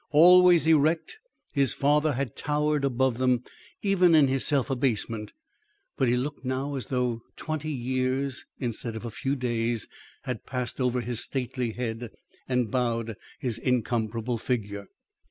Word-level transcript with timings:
Always 0.09 0.65
erect, 0.65 1.19
his 1.51 1.73
father 1.75 2.13
had 2.13 2.35
towered 2.35 2.83
above 2.83 3.19
them 3.19 3.43
then 3.43 3.53
even 3.83 4.15
in 4.15 4.29
his 4.29 4.43
self 4.43 4.71
abasement, 4.71 5.31
but 5.95 6.07
he 6.07 6.17
looked 6.17 6.43
now 6.43 6.73
as 6.73 6.87
though 6.87 7.21
twenty 7.35 7.69
years, 7.71 8.47
instead 8.59 8.95
of 8.95 9.05
a 9.05 9.11
few 9.11 9.35
days, 9.35 9.87
had 10.23 10.47
passed 10.47 10.81
over 10.81 11.01
his 11.01 11.19
stately 11.19 11.73
head 11.73 12.09
and 12.49 12.71
bowed 12.71 13.15
his 13.39 13.59
incomparable 13.59 14.39
figure. 14.39 14.87